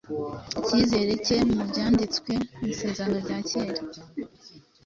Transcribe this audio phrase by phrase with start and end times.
[0.59, 3.81] icyizere cye mu Byanditswe mu Isezerano rya Kera